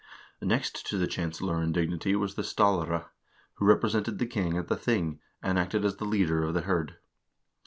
[0.41, 3.09] Next to the chancellor in dignity was the stallare,
[3.57, 6.95] who represented the king at the thing, and acted as the leader of the hird.